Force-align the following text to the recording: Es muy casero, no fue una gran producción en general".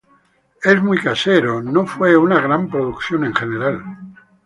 Es 0.63 0.81
muy 0.81 0.97
casero, 0.97 1.61
no 1.61 1.85
fue 1.85 2.17
una 2.17 2.41
gran 2.41 2.67
producción 2.71 3.23
en 3.23 3.35
general". 3.35 3.83